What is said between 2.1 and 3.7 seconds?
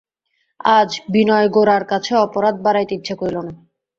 অপরাধ বাড়াইতে ইচ্ছা করিল না।